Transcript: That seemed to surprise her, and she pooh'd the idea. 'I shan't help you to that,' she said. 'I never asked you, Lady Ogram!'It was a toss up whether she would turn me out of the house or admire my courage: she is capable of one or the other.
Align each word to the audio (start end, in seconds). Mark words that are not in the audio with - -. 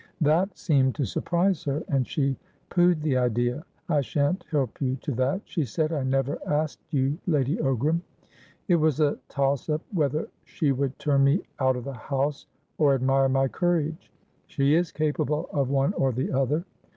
That 0.21 0.57
seemed 0.57 0.95
to 0.95 1.05
surprise 1.05 1.63
her, 1.65 1.83
and 1.87 2.07
she 2.07 2.35
pooh'd 2.71 3.03
the 3.03 3.17
idea. 3.17 3.63
'I 3.87 4.01
shan't 4.01 4.45
help 4.49 4.81
you 4.81 4.95
to 4.95 5.11
that,' 5.11 5.41
she 5.45 5.63
said. 5.63 5.93
'I 5.93 6.05
never 6.05 6.39
asked 6.47 6.81
you, 6.91 7.19
Lady 7.27 7.57
Ogram!'It 7.57 8.77
was 8.77 8.99
a 8.99 9.19
toss 9.29 9.69
up 9.69 9.83
whether 9.93 10.27
she 10.43 10.71
would 10.71 10.97
turn 10.97 11.23
me 11.23 11.43
out 11.59 11.75
of 11.75 11.83
the 11.83 11.93
house 11.93 12.47
or 12.79 12.95
admire 12.95 13.29
my 13.29 13.47
courage: 13.47 14.11
she 14.47 14.73
is 14.73 14.91
capable 14.91 15.47
of 15.53 15.69
one 15.69 15.93
or 15.93 16.11
the 16.11 16.31
other. 16.31 16.65